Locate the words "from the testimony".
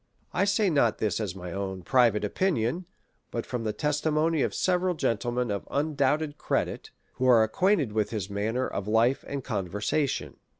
3.45-4.41